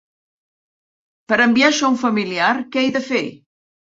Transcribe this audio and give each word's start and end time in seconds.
Per 1.33 1.37
enviar 1.43 1.69
això 1.73 1.85
a 1.89 1.93
un 1.95 1.99
familiar, 2.05 2.49
què 2.77 2.87
he 2.87 2.91
de 2.97 3.05
fer? 3.13 3.23